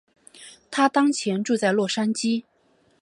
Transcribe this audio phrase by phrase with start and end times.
[0.71, 2.41] 她当前住在洛杉矶。